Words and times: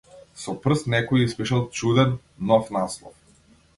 Со 0.43 0.53
прст 0.63 0.87
некој 0.93 1.25
испишал 1.27 1.61
чуден, 1.81 2.17
нов 2.53 2.73
наслов. 2.79 3.21